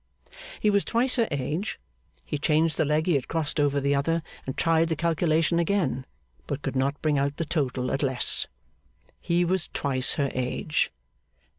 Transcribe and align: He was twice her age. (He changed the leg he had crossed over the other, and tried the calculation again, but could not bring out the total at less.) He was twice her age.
He 0.59 0.71
was 0.71 0.83
twice 0.83 1.17
her 1.17 1.27
age. 1.29 1.79
(He 2.25 2.39
changed 2.39 2.75
the 2.77 2.85
leg 2.85 3.05
he 3.05 3.13
had 3.13 3.27
crossed 3.27 3.59
over 3.59 3.79
the 3.79 3.93
other, 3.93 4.23
and 4.47 4.57
tried 4.57 4.89
the 4.89 4.95
calculation 4.95 5.59
again, 5.59 6.07
but 6.47 6.63
could 6.63 6.75
not 6.75 6.99
bring 7.03 7.19
out 7.19 7.37
the 7.37 7.45
total 7.45 7.91
at 7.91 8.01
less.) 8.01 8.47
He 9.19 9.45
was 9.45 9.67
twice 9.71 10.15
her 10.15 10.31
age. 10.33 10.91